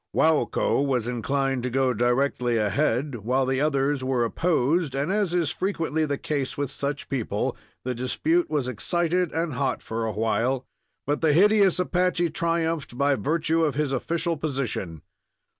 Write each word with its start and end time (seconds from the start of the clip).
Waukko 0.15 0.83
was 0.83 1.07
inclined 1.07 1.61
to 1.61 1.69
go 1.69 1.93
directly 1.93 2.57
ahead, 2.57 3.17
while 3.17 3.45
the 3.45 3.61
others 3.61 4.03
were 4.03 4.25
opposed, 4.25 4.95
and, 4.95 5.11
as 5.11 5.31
is 5.31 5.51
frequently 5.51 6.07
the 6.07 6.17
case 6.17 6.57
with 6.57 6.71
such 6.71 7.07
people, 7.07 7.55
the 7.83 7.93
dispute 7.93 8.49
was 8.49 8.67
excited 8.67 9.31
and 9.31 9.53
hot 9.53 9.83
for 9.83 10.03
awhile; 10.07 10.65
but 11.05 11.21
the 11.21 11.33
hideous 11.33 11.77
Apache 11.77 12.31
triumphed 12.31 12.97
by 12.97 13.13
virtue 13.13 13.63
of 13.63 13.75
his 13.75 13.91
official 13.91 14.35
position. 14.35 15.03